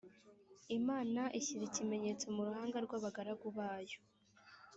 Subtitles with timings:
[0.77, 3.97] Imana ishyira ikimenyetso mu ruhanga rw’abagaragu bayo